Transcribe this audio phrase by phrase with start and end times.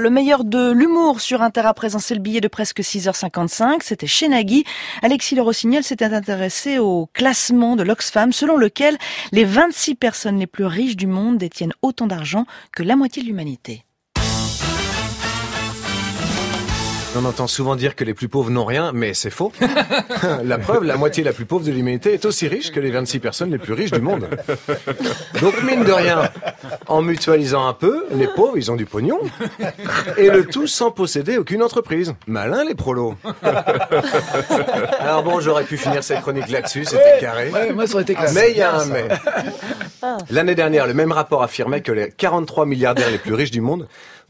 [0.00, 3.78] Le meilleur de l'humour sur Inter a présenté le billet de presque 6h55.
[3.82, 4.28] C'était chez.
[5.02, 8.96] Alexis Le Rossignol s'était intéressé au classement de l'Oxfam selon lequel
[9.32, 13.26] les 26 personnes les plus riches du monde détiennent autant d'argent que la moitié de
[13.26, 13.87] l'humanité.
[17.18, 19.50] On entend souvent dire que les plus pauvres n'ont rien, mais c'est faux.
[20.44, 23.18] la preuve, la moitié la plus pauvre de l'humanité est aussi riche que les 26
[23.18, 24.28] personnes les plus riches du monde.
[25.40, 26.30] Donc mine de rien,
[26.86, 29.18] en mutualisant un peu, les pauvres, ils ont du pognon.
[30.16, 32.14] Et le tout sans posséder aucune entreprise.
[32.28, 33.16] Malin les prolos.
[35.00, 37.50] Alors bon, j'aurais pu finir cette chronique là-dessus, c'était carré.
[37.74, 38.32] moi, ça aurait été classe.
[38.32, 39.08] Mais il y a un mais.
[40.30, 43.88] L'année dernière, le même rapport affirmait que les 43 milliardaires les plus riches du monde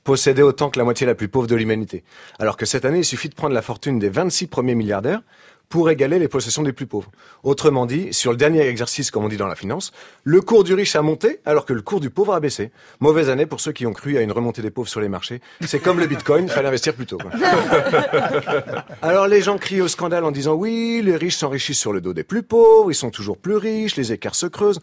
[0.08, 2.02] possédaient autant que la moitié la plus pauvre de l'humanité.
[2.38, 5.20] Alors que cette année, il suffit de prendre la fortune des 26 premiers milliardaires
[5.68, 7.10] pour égaler les possessions des plus pauvres.
[7.42, 9.92] Autrement dit, sur le dernier exercice, comme on dit dans la finance,
[10.24, 12.70] le cours du riche a monté alors que le cours du pauvre a baissé.
[13.00, 15.42] Mauvaise année pour ceux qui ont cru à une remontée des pauvres sur les marchés.
[15.66, 17.18] C'est comme le bitcoin, il fallait investir plus tôt.
[17.18, 17.30] quoi.
[19.02, 22.14] Alors les gens crient au scandale en disant oui, les riches s'enrichissent sur le dos
[22.14, 24.80] des plus pauvres, ils sont toujours plus riches, les écarts se creusent.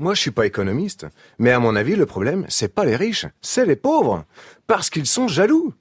[0.00, 1.06] Moi, je suis pas économiste,
[1.38, 4.24] mais à mon avis, le problème, c'est pas les riches, c'est les pauvres,
[4.66, 5.74] parce qu'ils sont jaloux.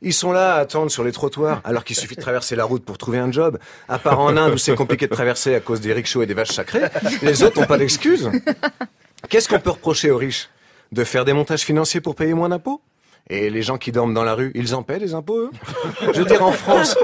[0.00, 2.86] Ils sont là à attendre sur les trottoirs, alors qu'il suffit de traverser la route
[2.86, 3.58] pour trouver un job.
[3.90, 6.32] À part en Inde où c'est compliqué de traverser à cause des rickshaws et des
[6.32, 6.84] vaches sacrées,
[7.20, 8.30] les autres n'ont pas d'excuses.
[9.28, 10.48] Qu'est-ce qu'on peut reprocher aux riches?
[10.92, 12.80] De faire des montages financiers pour payer moins d'impôts?
[13.28, 15.50] Et les gens qui dorment dans la rue, ils en paient des impôts, eux?
[16.14, 16.96] Je veux dire, en France,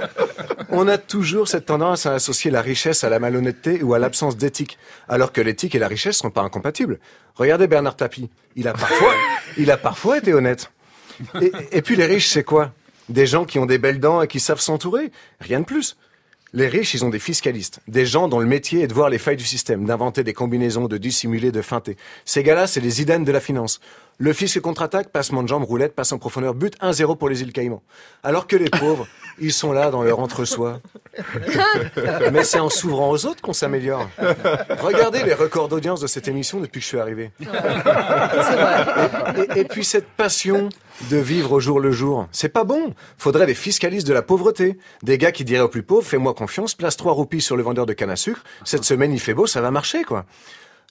[0.72, 4.36] on a toujours cette tendance à associer la richesse à la malhonnêteté ou à l'absence
[4.36, 6.98] d'éthique, alors que l'éthique et la richesse sont pas incompatibles.
[7.34, 8.30] Regardez Bernard Tapie.
[8.56, 9.14] Il a parfois,
[9.58, 10.72] il a parfois été honnête.
[11.40, 12.72] Et, et puis les riches, c'est quoi?
[13.08, 15.12] Des gens qui ont des belles dents et qui savent s'entourer?
[15.40, 15.96] Rien de plus.
[16.54, 19.16] Les riches, ils ont des fiscalistes, des gens dont le métier est de voir les
[19.16, 21.96] failles du système, d'inventer des combinaisons, de dissimuler, de feinter.
[22.26, 23.80] Ces gars-là, c'est les Zidane de la finance.
[24.18, 27.52] Le fisc contre-attaque, passement de jambes, roulette, passe en profondeur, but 1-0 pour les îles
[27.52, 27.82] Caïmans.
[28.22, 29.08] Alors que les pauvres,
[29.40, 30.80] ils sont là dans leur entre-soi.
[32.32, 34.08] Mais c'est en s'ouvrant aux autres qu'on s'améliore.
[34.80, 37.32] Regardez les records d'audience de cette émission depuis que je suis arrivé.
[39.56, 40.68] Et, et puis cette passion
[41.10, 42.94] de vivre au jour le jour, c'est pas bon.
[43.18, 46.74] Faudrait des fiscalistes de la pauvreté, des gars qui diraient aux plus pauvres "Fais-moi confiance,
[46.74, 48.42] place trois roupies sur le vendeur de canne à sucre.
[48.64, 50.26] Cette semaine il fait beau, ça va marcher quoi."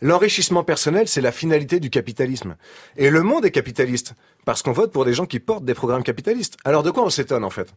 [0.01, 2.55] L'enrichissement personnel, c'est la finalité du capitalisme.
[2.97, 4.13] Et le monde est capitaliste,
[4.45, 6.57] parce qu'on vote pour des gens qui portent des programmes capitalistes.
[6.65, 7.71] Alors de quoi on s'étonne en fait?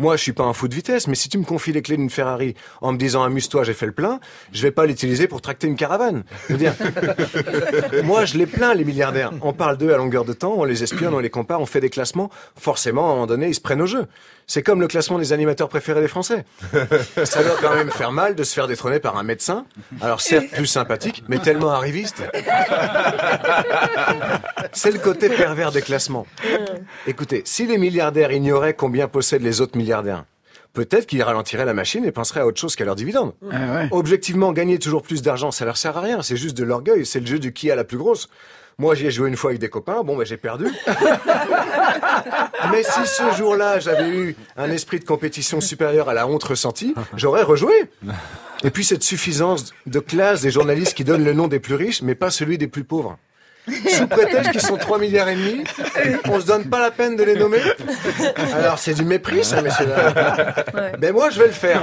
[0.00, 1.98] Moi, je suis pas un fou de vitesse, mais si tu me confies les clés
[1.98, 4.18] d'une Ferrari en me disant amuse-toi, j'ai fait le plein,
[4.50, 6.24] je vais pas l'utiliser pour tracter une caravane.
[6.48, 6.72] Je veux dire,
[8.04, 9.30] moi, je les plains, les milliardaires.
[9.42, 11.82] On parle d'eux à longueur de temps, on les espionne, on les compare, on fait
[11.82, 12.30] des classements.
[12.56, 14.06] Forcément, à un moment donné, ils se prennent au jeu.
[14.46, 16.46] C'est comme le classement des animateurs préférés des Français.
[17.24, 19.66] Ça doit quand même faire mal de se faire détrôner par un médecin.
[20.00, 22.22] Alors certes, plus sympathique, mais tellement arriviste.
[24.72, 26.26] C'est le côté pervers des classements.
[27.06, 29.89] Écoutez, si les milliardaires ignoraient combien possèdent les autres milliardaires,
[30.72, 33.32] peut-être qu'ils ralentiraient la machine et penseraient à autre chose qu'à leurs dividendes.
[33.50, 33.88] Ah ouais.
[33.90, 36.22] Objectivement, gagner toujours plus d'argent, ça leur sert à rien.
[36.22, 37.06] C'est juste de l'orgueil.
[37.06, 38.28] C'est le jeu du qui a la plus grosse.
[38.78, 40.02] Moi, j'y ai joué une fois avec des copains.
[40.02, 40.64] Bon, ben, j'ai perdu.
[42.72, 46.94] Mais si ce jour-là, j'avais eu un esprit de compétition supérieur à la honte ressentie,
[47.14, 47.90] j'aurais rejoué.
[48.64, 52.00] Et puis cette suffisance de classe des journalistes qui donnent le nom des plus riches,
[52.00, 53.18] mais pas celui des plus pauvres.
[53.88, 55.64] Sous prétexte qu'ils sont 3 milliards et demi,
[56.28, 57.60] on se donne pas la peine de les nommer.
[58.54, 59.86] Alors c'est du mépris ça, messieurs.
[59.86, 60.92] dames.
[60.98, 61.82] Ben moi je vais le faire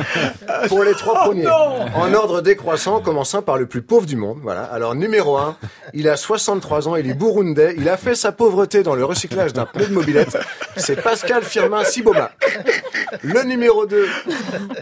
[0.67, 1.47] pour les trois premiers.
[1.47, 4.39] En ordre décroissant, commençant par le plus pauvre du monde.
[4.41, 4.63] Voilà.
[4.63, 5.55] Alors numéro 1,
[5.93, 9.53] il a 63 ans, il est burundais, il a fait sa pauvreté dans le recyclage
[9.53, 10.37] d'un pneu de mobilette.
[10.75, 12.31] C'est Pascal Firmin Siboma.
[13.23, 14.07] Le numéro 2,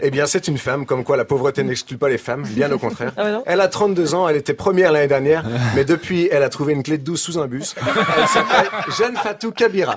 [0.02, 2.78] eh bien c'est une femme, comme quoi la pauvreté n'exclut pas les femmes, bien au
[2.78, 3.12] contraire.
[3.46, 5.44] Elle a 32 ans, elle était première l'année dernière,
[5.74, 7.74] mais depuis elle a trouvé une clé de douce sous un bus.
[8.18, 9.96] Elle s'appelle Jeanne Fatou Kabira.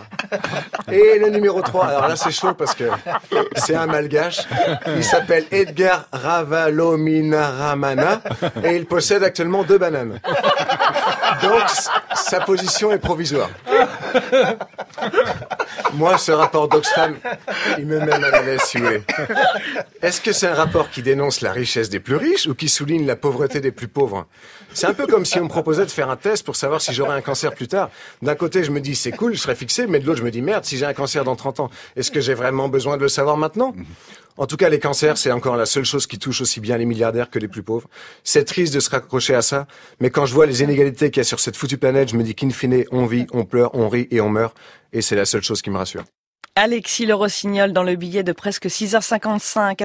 [0.91, 2.85] Et le numéro 3, alors là c'est chaud parce que
[3.55, 4.41] c'est un malgache.
[4.95, 8.21] Il s'appelle Edgar Ravalominaramana
[8.63, 10.19] et il possède actuellement deux bananes.
[11.41, 11.61] Donc
[12.15, 13.49] sa position est provisoire.
[15.93, 17.15] Moi, ce rapport d'Oxfam,
[17.77, 18.77] il me met mal à l'aise, si.
[20.01, 23.05] Est-ce que c'est un rapport qui dénonce la richesse des plus riches ou qui souligne
[23.05, 24.27] la pauvreté des plus pauvres?
[24.73, 26.93] C'est un peu comme si on me proposait de faire un test pour savoir si
[26.93, 27.89] j'aurais un cancer plus tard.
[28.21, 30.31] D'un côté, je me dis c'est cool, je serais fixé, mais de l'autre, je me
[30.31, 33.01] dis merde, si j'ai un cancer dans 30 ans, est-ce que j'ai vraiment besoin de
[33.01, 33.73] le savoir maintenant?
[34.39, 36.85] En tout cas, les cancers, c'est encore la seule chose qui touche aussi bien les
[36.85, 37.89] milliardaires que les plus pauvres.
[38.23, 39.67] C'est triste de se raccrocher à ça,
[39.99, 42.23] mais quand je vois les inégalités qu'il y a sur cette foutue planète, je me
[42.23, 44.55] dis qu'in fine, on vit, on pleure, on rit et on meurt,
[44.93, 46.05] et c'est la seule chose qui me rassure.
[46.55, 49.77] Alexis Le Rossignol dans le billet de presque 6h55.